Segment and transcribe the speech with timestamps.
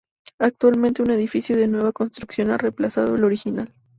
[0.39, 3.71] Actualmente un edificio de nueva construcción ha reemplazado al original.